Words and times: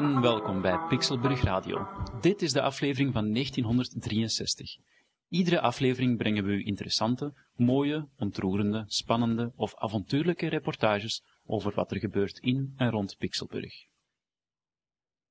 en 0.00 0.20
welkom 0.20 0.60
bij 0.60 0.78
Pixelburg 0.88 1.42
Radio. 1.42 1.88
Dit 2.20 2.42
is 2.42 2.52
de 2.52 2.62
aflevering 2.62 3.12
van 3.12 3.32
1963. 3.32 4.76
Iedere 5.28 5.60
aflevering 5.60 6.16
brengen 6.16 6.44
we 6.44 6.52
u 6.52 6.64
interessante, 6.64 7.32
mooie, 7.56 8.08
ontroerende, 8.16 8.84
spannende 8.86 9.52
of 9.56 9.74
avontuurlijke 9.76 10.46
reportages 10.46 11.22
over 11.44 11.74
wat 11.74 11.90
er 11.90 11.98
gebeurt 11.98 12.38
in 12.38 12.72
en 12.76 12.90
rond 12.90 13.16
Pixelburg. 13.18 13.74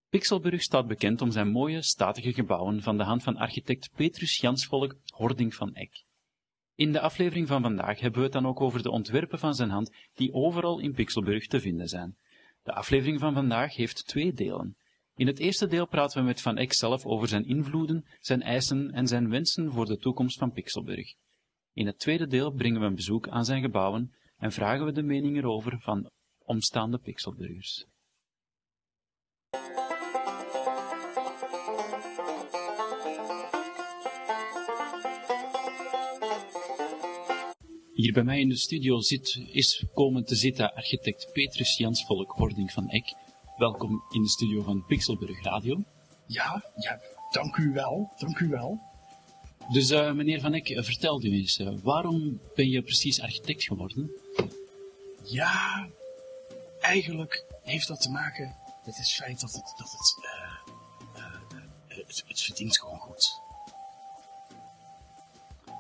Pixelburg 0.10 0.62
staat 0.62 0.88
bekend 0.88 1.22
om 1.22 1.32
zijn 1.32 1.52
mooie, 1.52 1.82
statige 1.82 2.34
gebouwen 2.34 2.82
van 2.82 2.98
de 2.98 3.04
hand 3.04 3.24
van 3.24 3.38
architect 3.38 3.90
Petrus 3.96 4.38
Jansvolk 4.38 4.96
Hording 5.06 5.56
van 5.56 5.74
Eck. 5.74 6.04
In 6.76 6.92
de 6.92 7.00
aflevering 7.00 7.48
van 7.48 7.62
vandaag 7.62 8.00
hebben 8.00 8.20
we 8.20 8.26
het 8.26 8.34
dan 8.34 8.48
ook 8.48 8.62
over 8.62 8.84
de 8.84 8.92
ontwerpen 8.92 9.40
van 9.40 9.56
zijn 9.56 9.70
hand 9.70 9.96
die 10.14 10.34
overal 10.34 10.80
in 10.80 10.94
Pixelburg 10.94 11.48
te 11.48 11.60
vinden 11.60 11.88
zijn. 11.88 12.18
De 12.70 12.76
aflevering 12.76 13.20
van 13.20 13.34
vandaag 13.34 13.76
heeft 13.76 14.08
twee 14.08 14.34
delen. 14.34 14.78
In 15.16 15.28
het 15.28 15.40
eerste 15.40 15.68
deel 15.68 15.88
praten 15.88 16.20
we 16.20 16.28
met 16.28 16.42
Van 16.42 16.58
Eck 16.58 16.74
zelf 16.74 17.06
over 17.06 17.28
zijn 17.28 17.46
invloeden, 17.46 18.06
zijn 18.20 18.42
eisen 18.42 18.92
en 18.92 19.08
zijn 19.08 19.30
wensen 19.30 19.72
voor 19.72 19.86
de 19.86 19.98
toekomst 19.98 20.38
van 20.38 20.52
Pixelburg. 20.52 21.14
In 21.74 21.86
het 21.86 22.00
tweede 22.00 22.28
deel 22.28 22.52
brengen 22.52 22.80
we 22.80 22.86
een 22.86 22.96
bezoek 22.96 23.28
aan 23.28 23.46
zijn 23.46 23.62
gebouwen 23.62 24.16
en 24.38 24.52
vragen 24.52 24.86
we 24.86 24.92
de 24.92 25.02
mening 25.02 25.38
erover 25.38 25.80
van 25.80 26.12
omstaande 26.40 26.98
Pixelburgers. 26.98 27.86
Hier 38.00 38.14
bij 38.14 38.24
mij 38.24 38.40
in 38.40 38.50
de 38.50 38.58
studio 38.58 39.02
zit, 39.02 39.42
is 39.52 39.84
komen 39.94 40.26
te 40.26 40.36
zitten 40.36 40.74
architect 40.74 41.30
Petrus 41.34 41.78
Jansvolk 41.78 42.32
Hording 42.32 42.72
van 42.72 42.90
Eck. 42.90 43.14
Welkom 43.58 44.04
in 44.10 44.22
de 44.22 44.30
studio 44.30 44.62
van 44.62 44.86
Pixelburg 44.86 45.44
Radio. 45.44 45.84
Ja, 46.26 46.64
ja, 46.76 47.02
dank 47.32 47.58
u 47.58 47.72
wel, 47.74 48.12
dank 48.18 48.40
u 48.40 48.48
wel. 48.48 48.80
Dus 49.72 49.90
eh, 49.90 50.12
meneer 50.12 50.40
Van 50.40 50.54
Eck, 50.54 50.70
eh, 50.70 50.84
vertel 50.84 51.24
u 51.24 51.32
eens, 51.32 51.58
eh, 51.58 51.74
waarom 51.84 52.42
ben 52.56 52.70
je 52.70 52.82
precies 52.82 53.22
architect 53.22 53.64
geworden? 53.64 54.12
Ja, 55.24 55.90
eigenlijk 56.80 57.46
heeft 57.64 57.88
dat 57.88 58.02
te 58.02 58.10
maken 58.10 58.56
met 58.86 58.98
het 58.98 59.12
feit 59.12 59.40
dat 59.40 59.54
het, 59.54 59.74
dat 59.78 59.92
het, 59.92 60.16
het, 61.88 62.24
het 62.28 62.42
verdient 62.42 62.80
gewoon 62.80 63.00
goed. 63.00 63.48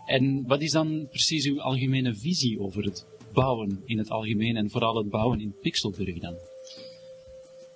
En 0.09 0.47
wat 0.47 0.61
is 0.61 0.71
dan 0.71 1.07
precies 1.09 1.45
uw 1.45 1.61
algemene 1.61 2.15
visie 2.15 2.59
over 2.59 2.83
het 2.83 3.05
bouwen 3.33 3.81
in 3.85 3.97
het 3.97 4.09
algemeen 4.09 4.57
en 4.57 4.69
vooral 4.69 4.95
het 4.95 5.09
bouwen 5.09 5.41
in 5.41 5.55
Pixelburg 5.61 6.19
dan? 6.19 6.35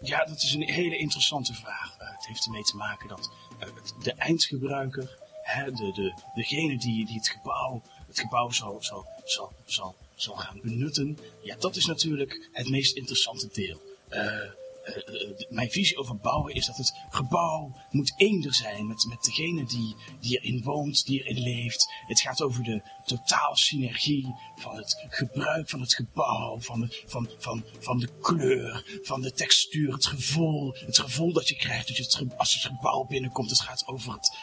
Ja, 0.02 0.26
dat 0.26 0.42
is 0.42 0.54
een 0.54 0.62
hele 0.62 0.98
interessante 0.98 1.54
vraag. 1.54 1.96
Eh, 1.98 2.10
het 2.16 2.28
heeft 2.28 2.46
ermee 2.46 2.64
te 2.64 2.76
maken 2.76 3.08
dat 3.08 3.32
eh, 3.60 3.68
de 4.04 4.14
eindgebruiker, 4.14 5.18
hè, 5.44 5.72
de, 5.72 5.92
de, 5.92 6.14
degene 6.36 6.78
die, 6.78 7.08
het 7.14 7.30
gebouw, 7.30 7.82
het 8.08 8.20
gebouw 8.20 8.50
zal, 8.52 9.96
gaan 10.16 10.60
benutten, 10.62 11.18
ja, 11.44 11.56
dat 11.56 11.76
is 11.76 11.86
natuurlijk 11.86 12.50
het 12.52 12.70
meest 12.70 12.96
interessante 12.96 13.50
deel. 13.54 13.82
Eh, 14.08 14.63
de- 14.84 15.48
mijn 15.50 15.70
visie 15.72 15.98
over 15.98 16.18
bouwen 16.18 16.54
is 16.54 16.66
dat 16.66 16.78
het 16.78 16.94
gebouw 17.10 17.76
moet 17.92 18.14
eender 18.18 18.54
zijn 18.54 18.88
met, 18.88 19.06
met 19.10 19.24
degene 19.24 19.66
die, 19.66 19.96
die 20.20 20.38
erin 20.40 20.64
woont, 20.64 21.06
die 21.06 21.24
erin 21.24 21.44
leeft. 21.44 21.94
Het 22.08 22.20
gaat 22.22 22.42
over 22.42 22.64
de 22.64 22.82
totaal 23.06 23.56
synergie 23.56 24.36
van 24.56 24.76
het 24.76 25.06
gebruik 25.10 25.70
van 25.70 25.82
het 25.82 25.94
gebouw, 25.94 26.60
van 26.60 26.80
de, 26.80 27.04
van, 27.06 27.30
van, 27.38 27.64
van 27.80 28.00
de 28.00 28.10
kleur, 28.22 29.00
van 29.04 29.22
de 29.22 29.32
textuur, 29.32 29.94
het 29.94 30.06
gevoel. 30.06 30.74
Het 30.86 31.00
gevoel 31.00 31.34
dat 31.34 31.48
je 31.48 31.56
krijgt 31.56 31.88
als, 31.88 31.98
je 31.98 32.04
het, 32.04 32.38
als 32.38 32.54
het 32.54 32.64
gebouw 32.64 33.04
binnenkomt. 33.04 33.50
Het 33.50 33.60
gaat 33.62 33.88
over 33.88 34.14
het, 34.14 34.38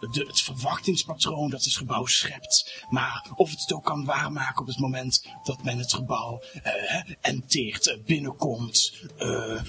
het, 0.00 0.14
het 0.26 0.40
verwachtingspatroon 0.40 1.50
dat 1.50 1.64
het 1.64 1.76
gebouw 1.76 2.06
schept. 2.06 2.84
Maar 2.90 3.26
of 3.34 3.50
het 3.50 3.60
het 3.60 3.72
ook 3.72 3.84
kan 3.84 4.04
waarmaken 4.04 4.60
op 4.60 4.66
het 4.66 4.78
moment 4.78 5.26
dat 5.42 5.62
men 5.62 5.78
het 5.78 5.92
gebouw 5.92 6.42
eh, 6.62 7.02
enteert, 7.20 7.86
eh, 7.86 7.98
binnenkomt. 8.04 8.92
Eh, 9.16 9.28
eh, 9.28 9.62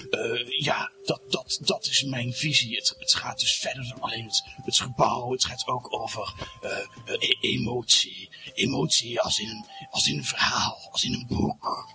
ja, 0.59 0.91
dat, 1.03 1.21
dat, 1.29 1.59
dat 1.61 1.85
is 1.85 2.03
mijn 2.03 2.33
visie. 2.33 2.75
Het, 2.75 2.95
het 2.99 3.13
gaat 3.13 3.39
dus 3.39 3.57
verder 3.57 3.87
dan 3.87 4.01
alleen 4.01 4.25
het, 4.25 4.43
het 4.63 4.79
gebouw. 4.79 5.31
Het 5.31 5.45
gaat 5.45 5.67
ook 5.67 5.93
over 5.93 6.33
eh, 6.61 6.77
eh, 6.77 6.85
e- 7.05 7.37
emotie. 7.39 8.29
Emotie 8.53 9.21
als 9.21 9.39
in, 9.39 9.65
als 9.91 10.07
in 10.07 10.17
een 10.17 10.25
verhaal, 10.25 10.89
als 10.91 11.03
in 11.03 11.13
een 11.13 11.25
boek. 11.27 11.88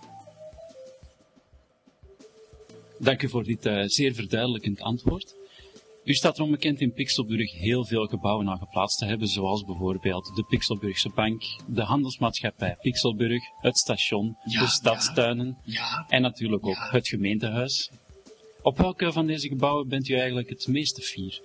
Dank 2.99 3.21
u 3.21 3.29
voor 3.29 3.43
dit 3.43 3.65
eh, 3.65 3.83
zeer 3.85 4.13
verduidelijkend 4.13 4.81
antwoord. 4.81 5.35
U 6.05 6.13
staat 6.13 6.37
erom 6.37 6.51
bekend 6.51 6.81
in 6.81 6.93
Pixelburg 6.93 7.51
heel 7.51 7.85
veel 7.85 8.05
gebouwen 8.05 8.49
aan 8.49 8.57
geplaatst 8.57 8.97
te 8.97 9.05
hebben, 9.05 9.27
zoals 9.27 9.63
bijvoorbeeld 9.65 10.31
de 10.35 10.43
Pixelburgse 10.43 11.09
Bank, 11.09 11.43
de 11.67 11.81
handelsmaatschappij 11.81 12.75
Pixelburg, 12.81 13.43
het 13.61 13.77
station, 13.77 14.37
Ja, 14.45 14.59
de 14.59 14.67
stadstuinen 14.67 15.57
Ja, 15.63 16.05
en 16.09 16.21
natuurlijk 16.21 16.65
ook 16.67 16.87
het 16.91 17.07
gemeentehuis. 17.07 17.89
Op 18.61 18.77
welke 18.77 19.11
van 19.11 19.25
deze 19.27 19.47
gebouwen 19.47 19.87
bent 19.87 20.07
u 20.07 20.13
eigenlijk 20.15 20.49
het 20.49 20.67
meeste 20.67 21.01
fier? 21.01 21.41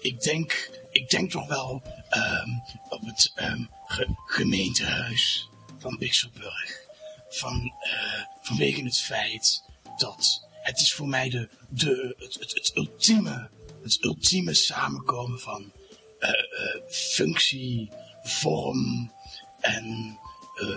ik 0.00 0.20
denk, 0.20 0.70
ik 0.90 1.10
denk 1.10 1.30
toch 1.30 1.48
wel 1.48 1.82
ehm, 2.08 2.48
op 2.88 3.00
het 3.06 3.32
ehm, 3.34 3.62
ge- 3.86 4.14
gemeentehuis 4.26 5.48
van 5.78 5.96
Pixelburg. 5.98 6.86
Van, 7.28 7.72
eh, 7.80 8.22
vanwege 8.40 8.82
het 8.84 8.98
feit 9.00 9.62
dat 9.96 10.48
het 10.62 10.80
is 10.80 10.92
voor 10.94 11.08
mij 11.08 11.28
de, 11.28 11.48
de, 11.68 12.14
het, 12.18 12.34
het, 12.40 12.54
het 12.54 12.72
ultieme, 12.76 13.48
het 13.82 14.04
ultieme 14.04 14.54
samenkomen 14.54 15.38
van 15.38 15.72
eh, 16.18 16.28
eh, 16.30 16.82
functie, 16.88 17.90
vorm 18.22 19.12
en 19.60 20.18
eh, 20.54 20.68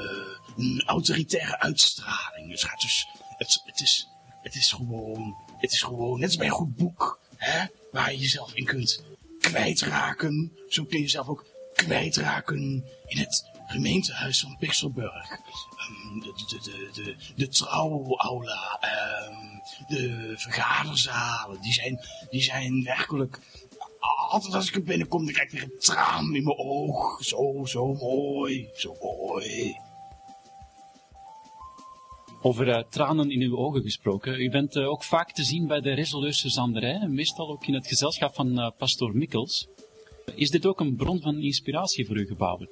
een 0.58 0.84
autoritaire 0.86 1.60
uitstraling. 1.60 2.52
Het 2.52 2.64
gaat 2.64 2.82
dus, 2.82 3.08
het, 3.38 3.62
het 3.66 3.82
is, 3.82 4.08
het 4.42 4.56
is 4.56 4.72
gewoon, 4.72 5.36
het 5.58 5.72
is 5.72 5.82
gewoon, 5.82 6.20
net 6.20 6.28
als 6.28 6.38
bij 6.38 6.48
een 6.48 6.54
goed 6.54 6.76
boek, 6.76 7.20
hè, 7.36 7.66
waar 7.92 8.12
je 8.12 8.20
jezelf 8.20 8.54
in 8.54 8.66
kunt 8.66 9.04
kwijtraken. 9.40 10.58
Zo 10.68 10.84
kun 10.84 10.98
je 10.98 11.04
jezelf 11.04 11.28
ook 11.28 11.46
kwijtraken 11.76 12.86
in 13.06 13.18
het 13.18 13.51
gemeentehuis 13.72 14.42
van 14.42 14.58
Pixelburg. 14.60 15.30
Ehm, 15.32 16.20
de, 16.20 16.34
de, 16.48 16.90
de, 16.94 17.16
de, 17.36 17.48
trouwaula, 17.48 18.78
ehm, 18.80 19.36
de 19.88 20.34
vergaderzalen, 20.38 21.62
die 21.62 21.74
zijn, 21.74 22.00
die 22.30 22.42
zijn 22.42 22.84
werkelijk... 22.84 23.40
Altijd 24.30 24.54
als 24.54 24.68
ik 24.68 24.76
er 24.76 24.84
binnenkom, 24.84 25.26
dan 25.26 25.34
krijg 25.34 25.52
ik 25.52 25.62
een 25.62 25.80
traan 25.80 26.36
in 26.36 26.44
mijn 26.44 26.58
oog. 26.58 27.24
Zo, 27.24 27.66
zo 27.66 27.94
mooi, 27.94 28.70
zo 28.76 28.96
mooi. 29.02 29.80
Over 32.44 32.70
eh, 32.70 32.84
tranen 32.90 33.30
in 33.30 33.42
uw 33.42 33.58
ogen 33.58 33.82
gesproken. 33.82 34.42
U 34.42 34.50
bent 34.50 34.76
eh, 34.76 34.90
ook 34.90 35.04
vaak 35.04 35.32
te 35.32 35.44
zien 35.44 35.68
bij 35.68 35.82
de 35.82 35.94
Resoleuze 35.94 36.50
Zanderij, 36.50 37.08
meestal 37.08 37.50
ook 37.50 37.66
in 37.66 37.74
het 37.74 37.88
gezelschap 37.88 38.34
van 38.34 38.60
eh, 38.60 38.70
pastoor 38.78 39.16
Mikkels. 39.16 39.68
Is 40.36 40.50
dit 40.50 40.66
ook 40.66 40.80
een 40.80 40.96
bron 40.96 41.22
van 41.22 41.42
inspiratie 41.42 42.06
voor 42.06 42.16
uw 42.16 42.26
gebouwen? 42.26 42.70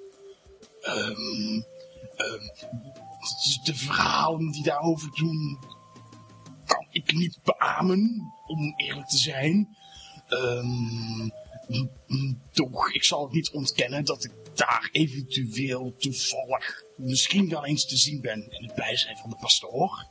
Ehm, 0.82 1.62
ehm, 2.16 2.44
de 3.64 3.76
verhalen 3.76 4.52
die 4.52 4.64
daarover 4.64 5.10
doen, 5.16 5.60
kan 6.66 6.88
ik 6.92 7.14
niet 7.14 7.40
beamen, 7.44 8.32
om 8.48 8.74
eerlijk 8.78 9.08
te 9.08 9.18
zijn. 9.18 9.78
Ehm, 10.28 11.26
m- 11.68 11.90
m- 12.08 12.42
toch, 12.52 12.92
ik 12.92 13.04
zal 13.04 13.24
het 13.24 13.34
niet 13.34 13.52
ontkennen 13.52 14.06
dat 14.06 14.24
ik 14.24 14.32
daar 14.56 14.90
eventueel 14.92 15.96
toevallig 15.98 16.84
misschien 16.98 17.50
wel 17.50 17.66
eens 17.66 17.86
te 17.86 17.98
zien 17.98 18.22
ben 18.22 18.52
in 18.52 18.64
het 18.64 18.76
bijzijn 18.76 19.18
van 19.18 19.30
de 19.30 19.36
pastoor. 19.40 20.08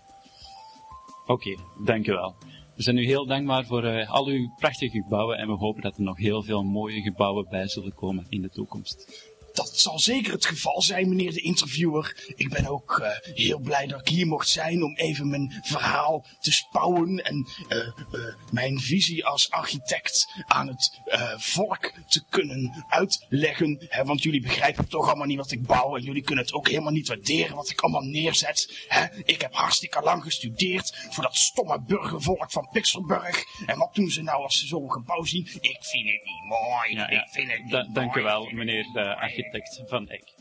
Oké, 1.27 1.57
dank 1.85 2.07
u 2.07 2.13
wel. 2.13 2.35
We 2.77 2.83
zijn 2.83 2.97
u 2.97 3.05
heel 3.05 3.27
dankbaar 3.27 3.67
voor 3.67 3.85
eh, 3.85 4.11
al 4.11 4.27
uw 4.27 4.53
prachtige 4.57 5.01
gebouwen 5.03 5.39
en 5.39 5.47
we 5.47 5.55
hopen 5.55 5.83
dat 5.83 5.97
er 5.97 6.03
nog 6.03 6.19
heel 6.19 6.43
veel 6.43 6.63
mooie 6.63 7.03
gebouwen 7.03 7.47
bij 7.49 7.69
zullen 7.69 7.95
komen 7.95 8.27
in 8.29 8.43
de 8.43 8.51
toekomst. 8.51 9.27
Dat 9.59 9.79
zal 9.79 9.99
zeker 9.99 10.33
het 10.33 10.47
geval 10.47 10.83
zijn, 10.83 11.09
meneer 11.09 11.33
de 11.33 11.41
interviewer. 11.41 12.33
Ik 12.37 12.49
ben 12.49 12.67
ook 12.67 12.99
uh, 13.01 13.35
heel 13.37 13.59
blij 13.59 13.87
dat 13.87 14.01
ik 14.01 14.09
hier 14.09 14.27
mocht 14.27 14.49
zijn 14.49 14.83
om 14.83 14.97
even 14.97 15.29
mijn 15.31 15.61
verhaal 15.63 16.27
te 16.41 16.53
spouwen 16.53 17.25
en 17.25 17.49
uh, 17.69 17.77
uh, 17.79 18.35
mijn 18.51 18.81
visie 18.81 19.27
als 19.27 19.51
architect 19.51 20.27
aan 20.47 20.67
het 20.69 21.01
volk 21.37 21.93
te 22.09 22.25
kunnen 22.29 22.85
uitleggen. 22.89 23.87
Hè, 23.89 24.05
want 24.05 24.23
jullie 24.23 24.41
begrijpen 24.43 24.89
toch 24.89 25.07
allemaal 25.07 25.27
niet 25.27 25.37
wat 25.37 25.51
ik 25.51 25.67
bouw 25.67 25.97
en 25.97 26.03
jullie 26.03 26.23
kunnen 26.23 26.45
het 26.45 26.55
ook 26.55 26.69
helemaal 26.69 26.93
niet 26.93 27.09
waarderen 27.09 27.57
wat 27.57 27.71
ik 27.71 27.81
allemaal 27.81 28.03
neerzet. 28.03 28.85
Hè? 28.89 29.05
Ik 29.25 29.41
heb 29.41 29.55
hartstikke 29.55 30.01
lang 30.03 30.23
gestudeerd 30.23 31.07
voor 31.11 31.23
dat 31.23 31.37
stomme 31.37 31.81
burgervolk 31.81 32.51
van 32.51 32.69
Pixelburg. 32.73 33.45
En 33.67 33.79
wat 33.79 33.95
doen 33.95 34.11
ze 34.11 34.23
nou 34.23 34.43
als 34.43 34.59
ze 34.59 34.67
zo'n 34.67 34.93
gebouw 34.93 35.25
zien? 35.25 35.47
Ik 35.61 35.79
vind 35.81 36.05
het 36.11 36.25
niet 36.25 36.45
mooi. 36.49 36.95
Ja, 36.95 37.11
ja. 37.11 37.25
Ik 37.25 37.31
vind 37.31 37.51
het 37.51 37.63
niet 37.63 37.71
Da- 37.71 37.83
mooi. 37.83 37.93
dank 37.93 38.15
u 38.17 38.23
wel, 38.23 38.51
meneer 38.53 38.83
de 38.93 39.17
architect 39.17 39.48
van 39.87 40.09
Eck. 40.09 40.35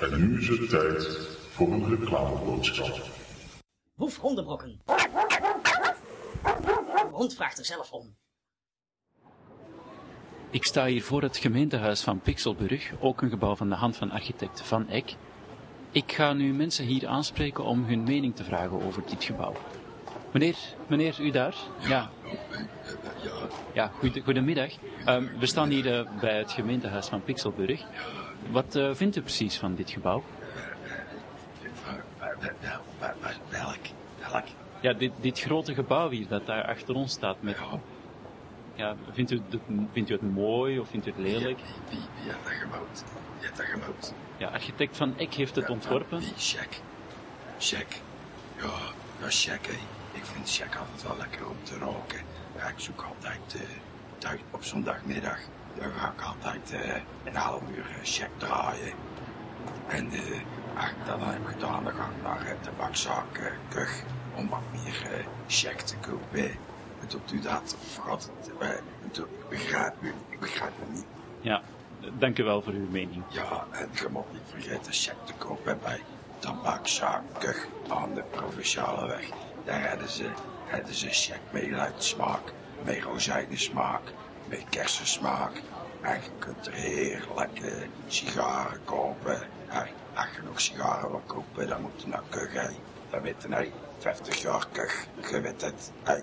En 0.00 0.18
nu 0.18 0.38
is 0.38 0.48
het 0.48 0.68
tijd 0.68 1.04
voor 1.50 1.68
een 1.72 1.88
reclameboodschap. 1.88 3.06
Woef 3.94 4.16
hondenbrokken. 4.16 4.80
De 6.44 7.08
hond 7.10 7.34
vraagt 7.34 7.58
er 7.58 7.64
zelf 7.64 7.92
om. 7.92 8.16
Ik 10.50 10.64
sta 10.64 10.86
hier 10.86 11.02
voor 11.02 11.22
het 11.22 11.36
gemeentehuis 11.36 12.02
van 12.02 12.20
Pixelburg, 12.20 12.92
ook 13.00 13.22
een 13.22 13.30
gebouw 13.30 13.56
van 13.56 13.68
de 13.68 13.74
hand 13.74 13.96
van 13.96 14.10
architect 14.10 14.62
Van 14.62 14.88
Eck. 14.88 15.16
Ik 15.98 16.12
ga 16.12 16.32
nu 16.32 16.52
mensen 16.52 16.84
hier 16.84 17.06
aanspreken 17.06 17.64
om 17.64 17.84
hun 17.84 18.02
mening 18.02 18.36
te 18.36 18.44
vragen 18.44 18.82
over 18.82 19.02
dit 19.06 19.24
gebouw. 19.24 19.54
Meneer, 20.32 20.56
meneer, 20.86 21.20
u 21.20 21.30
daar? 21.30 21.54
Ja. 21.88 22.10
Ja, 23.72 23.90
goede- 23.98 24.20
goedemiddag. 24.20 24.72
Ehm, 25.04 25.26
we 25.38 25.46
staan 25.46 25.68
hier 25.68 25.98
eh, 25.98 26.20
bij 26.20 26.38
het 26.38 26.52
gemeentehuis 26.52 27.06
van 27.06 27.22
Pixelburg. 27.22 27.82
Wat 28.50 28.76
eh, 28.76 28.94
vindt 28.94 29.16
u 29.16 29.20
precies 29.20 29.56
van 29.56 29.74
dit 29.74 29.90
gebouw? 29.90 30.22
Welk? 33.48 33.84
Welk? 34.30 34.44
Ja, 34.80 34.92
dit, 34.92 35.12
dit 35.20 35.40
grote 35.40 35.74
gebouw 35.74 36.10
hier 36.10 36.28
dat 36.28 36.46
daar 36.46 36.64
achter 36.64 36.94
ons 36.94 37.12
staat 37.12 37.42
met... 37.42 37.56
Ja, 38.78 38.96
vindt 39.12 39.30
u, 39.30 39.42
het, 39.50 39.60
vindt 39.92 40.10
u 40.10 40.12
het 40.12 40.34
mooi 40.34 40.78
of 40.78 40.88
vindt 40.88 41.06
u 41.06 41.10
het 41.10 41.18
lelijk? 41.18 41.58
Wie, 41.88 41.98
wie 41.98 42.32
heeft 42.32 42.44
dat 42.44 42.52
gebouwd? 42.52 43.04
Wie 43.38 43.46
heeft 43.46 43.56
dat 43.56 43.66
gebouwd? 43.66 44.12
Ja, 44.36 44.48
architect 44.48 44.96
Van 44.96 45.16
Eck 45.16 45.34
heeft 45.34 45.56
het 45.56 45.68
ontworpen. 45.68 46.18
Wie? 46.18 46.32
Check. 46.36 46.80
Check. 47.58 48.00
Ja, 48.56 48.70
ja, 49.20 49.28
check, 49.28 49.66
hè. 49.66 49.72
Ik 50.12 50.24
vind 50.24 50.50
check 50.50 50.76
altijd 50.76 51.02
wel 51.02 51.16
lekker 51.16 51.48
om 51.48 51.56
te 51.62 51.78
roken. 51.78 52.20
Ja, 52.56 52.68
ik 52.68 52.78
zoek 52.78 53.02
altijd 53.02 53.56
thuis 54.18 54.40
op 54.50 54.64
zondagmiddag. 54.64 55.38
Dan 55.78 55.90
ga 55.90 56.12
ik 56.16 56.22
altijd 56.22 56.72
eh, 56.72 57.00
een 57.24 57.36
half 57.36 57.62
uur 57.76 57.86
eh, 57.88 58.04
check 58.04 58.30
draaien. 58.36 58.92
En 59.88 60.10
eh, 60.10 60.20
als 60.76 60.90
ik 60.90 61.06
dat 61.06 61.20
dan 61.20 61.28
heb 61.28 61.46
gedaan, 61.46 61.84
dan 61.84 61.92
ga 61.92 62.04
ik 62.04 62.22
naar 62.22 62.56
de 62.62 62.70
bakzaak 62.78 63.54
Kug 63.68 64.02
om 64.36 64.48
wat 64.48 64.60
meer 64.72 65.24
check 65.46 65.80
te 65.80 65.96
kopen. 65.96 66.50
Doet 67.08 67.32
u 67.32 67.40
dat? 67.40 67.76
Gaat 68.04 68.30
het? 68.58 68.70
ik 69.18 69.48
begrijp 69.48 69.94
u, 70.00 70.14
ik 70.28 70.40
begrijp 70.40 70.72
u 70.88 70.92
niet. 70.94 71.04
Ja, 71.40 71.62
dank 72.18 72.38
u 72.38 72.44
wel 72.44 72.62
voor 72.62 72.72
uw 72.72 72.88
mening. 72.90 73.22
Ja, 73.28 73.66
en 73.70 73.88
je 73.94 74.06
moet 74.10 74.32
niet 74.32 74.40
vergeten 74.50 74.92
check 74.92 75.14
te 75.24 75.32
kopen 75.38 75.78
bij 75.82 76.00
Tabakzaak 76.38 77.22
Kug 77.38 77.66
aan 77.88 78.14
de 78.14 78.22
Provinciale 78.30 79.06
Weg. 79.06 79.28
Daar 79.64 79.88
hebben 79.88 80.08
ze, 80.10 80.28
hebben 80.66 80.94
ze 80.94 81.08
check 81.08 81.40
met 81.50 81.70
luidsmaak, 81.70 82.52
met 82.84 83.02
rozijnensmaak, 83.02 84.02
met 84.48 84.64
kersensmaak. 84.70 85.62
En 86.00 86.14
je 86.14 86.30
kunt 86.38 86.66
er 86.66 86.72
heerlijk 86.72 87.58
eh, 87.60 87.72
sigaren 88.06 88.80
kopen. 88.84 89.40
En 89.68 89.86
als 90.14 90.26
je 90.36 90.42
nog 90.44 90.60
sigaren 90.60 91.10
wil 91.10 91.22
kopen, 91.26 91.68
dan 91.68 91.80
moet 91.80 92.02
je 92.02 92.08
naar 92.08 92.22
Kug. 92.28 92.52
Dat 93.10 93.22
weet 93.22 93.42
je, 93.42 93.54
hè. 93.54 93.70
50 93.98 94.42
jaar 94.42 94.66
Kug, 94.72 95.06
je 95.30 95.40
weet 95.40 95.60
het. 95.60 95.92
hè. 96.02 96.18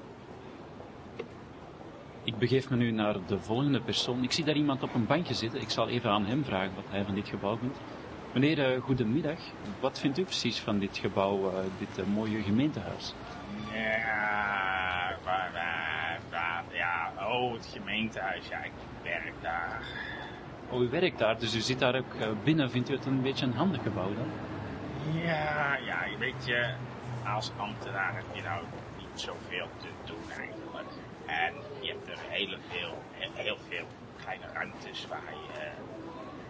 Ik 2.35 2.41
begeef 2.41 2.69
me 2.69 2.75
nu 2.75 2.91
naar 2.91 3.15
de 3.27 3.39
volgende 3.39 3.81
persoon. 3.81 4.23
Ik 4.23 4.31
zie 4.31 4.43
daar 4.43 4.55
iemand 4.55 4.83
op 4.83 4.93
een 4.93 5.05
bankje 5.05 5.33
zitten. 5.33 5.61
Ik 5.61 5.69
zal 5.69 5.87
even 5.87 6.09
aan 6.09 6.25
hem 6.25 6.43
vragen 6.43 6.75
wat 6.75 6.83
hij 6.89 7.03
van 7.03 7.15
dit 7.15 7.27
gebouw 7.27 7.57
vindt. 7.57 7.77
Meneer, 8.33 8.73
eh, 8.73 8.81
goedemiddag. 8.81 9.39
Wat 9.79 9.99
vindt 9.99 10.17
u 10.17 10.23
precies 10.23 10.59
van 10.59 10.79
dit 10.79 10.97
gebouw, 10.97 11.49
eh, 11.49 11.57
dit 11.79 11.97
eh, 11.97 12.05
mooie 12.05 12.41
gemeentehuis? 12.41 13.13
Ja, 13.73 15.17
waar, 15.23 15.49
waar, 15.53 16.19
waar, 16.29 16.63
ja, 16.71 17.11
oh, 17.19 17.53
het 17.53 17.69
gemeentehuis, 17.73 18.47
ja, 18.47 18.63
ik 18.63 18.71
werk 19.03 19.33
daar. 19.41 19.81
Oh, 20.69 20.81
u 20.81 20.89
werkt 20.89 21.19
daar, 21.19 21.39
dus 21.39 21.55
u 21.55 21.59
zit 21.59 21.79
daar 21.79 21.95
ook 21.95 22.43
binnen. 22.43 22.71
Vindt 22.71 22.89
u 22.89 22.93
het 22.93 23.05
een 23.05 23.21
beetje 23.21 23.45
een 23.45 23.53
handig 23.53 23.83
gebouw 23.83 24.13
dan? 24.13 24.27
Ja, 25.21 25.77
ja, 25.85 26.05
je 26.05 26.17
weet 26.17 26.45
je, 26.45 26.73
als 27.35 27.51
ambtenaar 27.57 28.15
heb 28.15 28.25
je 28.33 28.41
nou 28.41 28.61
zoveel 29.19 29.67
te 29.81 29.87
doen 30.03 30.31
eigenlijk. 30.31 30.89
En 31.25 31.53
je 31.79 31.91
hebt 31.91 32.07
er 32.07 32.19
heel 32.27 32.57
veel, 32.69 32.97
heel, 33.33 33.57
veel 33.69 33.85
kleine 34.21 34.45
ruimtes 34.53 35.07
waar 35.07 35.33
je 35.33 35.59
eh, 35.59 35.71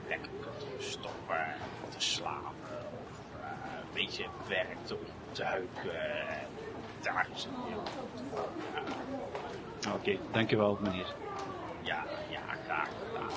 lekker 0.07 0.31
kunt 0.39 0.65
verstoppen, 0.75 1.45
te 1.89 1.99
slapen 2.01 2.79
of 3.09 3.41
eh, 3.41 3.49
een 3.81 3.93
beetje 3.93 4.25
werkt 4.47 4.91
op 4.91 5.05
te 5.31 5.43
heuken. 5.43 6.27
En 6.27 6.47
daar 7.01 7.27
is 7.35 7.43
het 7.43 7.53
heel 7.67 7.83
goed 7.97 8.21
voor. 8.31 9.93
Oké, 9.93 10.17
dank 10.31 10.51
u 10.51 10.57
wel, 10.57 10.77
meneer. 10.81 11.13
Ja, 11.81 12.03
ja, 12.29 12.41
graag 12.65 12.89
gedaan. 13.07 13.29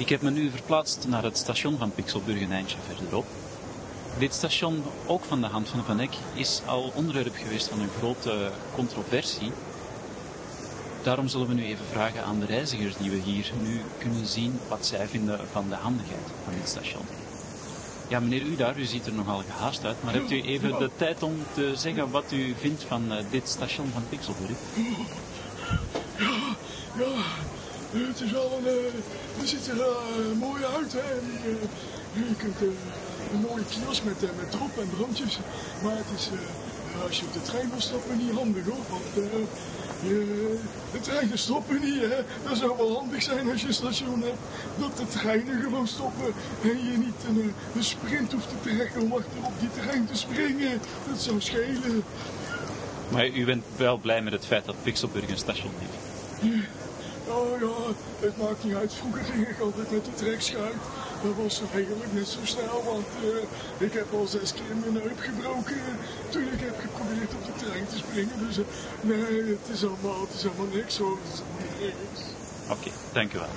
Ik 0.00 0.08
heb 0.08 0.22
me 0.22 0.30
nu 0.30 0.50
verplaatst 0.50 1.08
naar 1.08 1.22
het 1.22 1.36
station 1.36 1.78
van 1.78 1.92
Pixelburg 1.92 2.40
een 2.40 2.52
eindje 2.52 2.76
verderop. 2.86 3.26
Dit 4.18 4.34
station, 4.34 4.82
ook 5.06 5.24
van 5.24 5.40
de 5.40 5.46
hand 5.46 5.68
van 5.68 5.84
Van 5.84 6.00
Eck, 6.00 6.12
is 6.34 6.62
al 6.66 6.92
onderwerp 6.94 7.34
geweest 7.34 7.68
van 7.68 7.80
een 7.80 7.90
grote 7.98 8.50
controversie. 8.74 9.52
Daarom 11.02 11.28
zullen 11.28 11.48
we 11.48 11.54
nu 11.54 11.64
even 11.64 11.84
vragen 11.84 12.24
aan 12.24 12.40
de 12.40 12.46
reizigers 12.46 12.96
die 12.96 13.10
we 13.10 13.16
hier 13.16 13.52
nu 13.62 13.80
kunnen 13.98 14.26
zien 14.26 14.60
wat 14.68 14.86
zij 14.86 15.06
vinden 15.06 15.40
van 15.52 15.68
de 15.68 15.74
handigheid 15.74 16.26
van 16.44 16.54
dit 16.54 16.68
station. 16.68 17.04
Ja, 18.08 18.20
meneer 18.20 18.42
u 18.42 18.56
daar, 18.56 18.78
u 18.78 18.84
ziet 18.84 19.06
er 19.06 19.14
nogal 19.14 19.42
gehaast 19.50 19.84
uit, 19.84 20.02
maar 20.04 20.12
hebt 20.12 20.30
u 20.30 20.42
even 20.42 20.78
de 20.78 20.90
tijd 20.96 21.22
om 21.22 21.34
te 21.54 21.72
zeggen 21.76 22.10
wat 22.10 22.32
u 22.32 22.54
vindt 22.58 22.82
van 22.82 23.12
eh, 23.12 23.24
dit 23.30 23.48
station 23.48 23.90
van 23.92 24.02
Pixelburg? 24.08 24.56
Ja, 26.98 27.06
het 27.92 28.20
is 28.20 28.30
wel 28.30 28.52
een. 28.58 28.66
eh, 28.66 28.92
het 29.38 29.48
ziet 29.48 29.66
er 29.68 29.80
eh, 29.80 30.38
mooi 30.38 30.64
uit, 30.64 30.92
hè. 30.92 30.98
En, 30.98 31.26
eh, 31.44 32.28
je 32.28 32.34
kunt 32.36 32.60
een 33.32 33.40
mooie 33.48 33.64
kiosk 33.64 34.04
met, 34.04 34.20
met 34.20 34.50
drop 34.50 34.78
en 34.78 34.90
drankjes. 34.96 35.38
Maar 35.82 35.96
het 35.96 36.06
is, 36.16 36.28
als 37.04 37.18
je 37.18 37.26
op 37.26 37.32
de 37.32 37.42
trein 37.42 37.70
wil 37.70 37.80
stappen, 37.80 38.18
niet 38.18 38.32
handig 38.32 38.64
hoor. 38.64 38.84
Want 38.88 39.30
je, 40.02 40.56
de 40.92 41.00
treinen 41.00 41.38
stoppen 41.38 41.80
niet, 41.80 42.00
hè. 42.00 42.18
Dat 42.48 42.56
zou 42.56 42.76
wel 42.76 42.96
handig 42.96 43.22
zijn 43.22 43.50
als 43.50 43.60
je 43.60 43.66
een 43.66 43.74
station 43.74 44.22
hebt. 44.22 44.38
Dat 44.78 44.96
de 44.96 45.18
treinen 45.18 45.62
gewoon 45.62 45.86
stoppen. 45.86 46.32
En 46.62 46.68
je 46.90 46.98
niet 46.98 47.20
een, 47.28 47.54
een 47.76 47.84
sprint 47.84 48.32
hoeft 48.32 48.48
te 48.48 48.70
trekken 48.70 49.02
om 49.02 49.12
achter 49.12 49.38
op 49.44 49.52
die 49.60 49.68
trein 49.80 50.06
te 50.06 50.16
springen. 50.16 50.80
Dat 51.10 51.20
zou 51.22 51.40
schelen. 51.40 52.04
Maar 53.08 53.28
u 53.28 53.44
bent 53.44 53.64
wel 53.76 53.96
blij 53.98 54.22
met 54.22 54.32
het 54.32 54.46
feit 54.46 54.64
dat 54.64 54.82
Pixelburg 54.82 55.28
een 55.28 55.36
station 55.38 55.72
heeft. 55.78 55.98
Ja, 57.60 57.92
het 58.20 58.36
maakt 58.36 58.64
niet 58.64 58.74
uit. 58.74 58.94
Vroeger 58.94 59.24
ging 59.24 59.48
ik 59.48 59.60
altijd 59.60 59.90
met 59.90 60.04
de 60.04 60.14
trekschuit. 60.14 60.82
Dat 61.22 61.34
was 61.36 61.62
eigenlijk 61.72 62.12
net 62.12 62.28
zo 62.28 62.38
snel, 62.42 62.82
want 62.84 63.06
eh, 63.22 63.86
ik 63.86 63.92
heb 63.92 64.12
al 64.12 64.26
zes 64.26 64.52
keer 64.52 64.76
mijn 64.76 65.02
heup 65.02 65.18
gebroken 65.18 65.80
toen 66.28 66.42
ik 66.42 66.60
heb 66.60 66.78
geprobeerd 66.78 67.34
op 67.34 67.44
de 67.44 67.64
trein 67.64 67.86
te 67.86 67.96
springen. 67.96 68.38
Dus 68.38 68.58
eh, 68.58 68.64
nee, 69.00 69.42
het 69.58 69.68
is 69.72 69.84
allemaal, 69.84 70.20
het 70.20 70.34
is 70.34 70.46
allemaal 70.46 70.74
niks 70.74 70.98
hoor. 70.98 71.18
Het 71.22 71.34
is 71.34 71.40
allemaal 71.40 71.78
niks. 71.80 72.20
Oké, 72.70 72.90
dank 73.12 73.32
u 73.32 73.38
wel. 73.38 73.54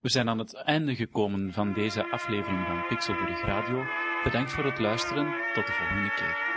We 0.00 0.10
zijn 0.10 0.28
aan 0.28 0.38
het 0.38 0.54
einde 0.54 0.94
gekomen 0.94 1.52
van 1.52 1.72
deze 1.72 2.10
aflevering 2.10 2.66
van 2.66 2.86
Pixelburg 2.88 3.44
Radio. 3.44 3.84
Bedankt 4.24 4.52
voor 4.52 4.64
het 4.64 4.78
luisteren. 4.78 5.26
Tot 5.54 5.66
de 5.66 5.72
volgende 5.72 6.14
keer. 6.14 6.53